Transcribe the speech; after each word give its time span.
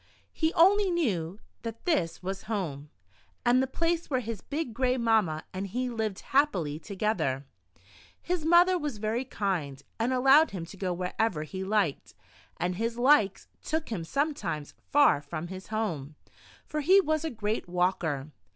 He 0.33 0.51
only 0.55 0.89
knew 0.89 1.37
that 1.61 1.85
this 1.85 2.23
was 2.23 2.45
home, 2.49 2.89
and 3.45 3.61
the 3.61 3.67
place 3.67 4.09
where 4.09 4.19
his 4.21 4.41
big 4.41 4.73
gray 4.73 4.97
mamma 4.97 5.43
and 5.53 5.67
he 5.67 5.91
lived 5.91 6.21
happily 6.21 6.79
to 6.79 6.95
gether. 6.95 7.45
His 8.19 8.43
mother 8.43 8.79
was 8.79 8.97
very 8.97 9.23
kind 9.23 9.79
and 9.99 10.11
allowed 10.11 10.49
him 10.49 10.65
to 10.65 10.75
go 10.75 10.91
wherever 10.91 11.43
he 11.43 11.63
liked, 11.63 12.15
and 12.57 12.77
his" 12.77 12.97
likes" 13.13 13.47
took 13.61 13.89
him 13.89 14.03
sometimes 14.03 14.73
far 14.89 15.21
from 15.21 15.49
his 15.49 15.67
home, 15.67 16.15
for 16.65 16.81
he 16.81 16.99
was 16.99 17.23
a 17.23 17.29
great 17.29 17.69
walker. 17.69 18.31